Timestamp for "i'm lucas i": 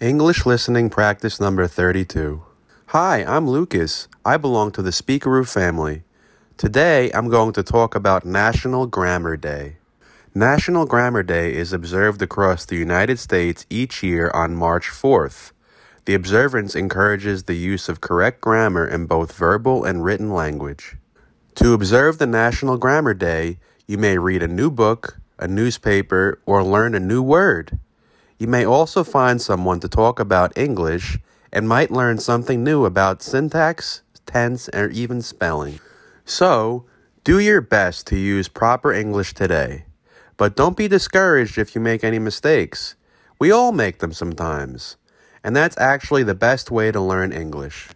3.24-4.36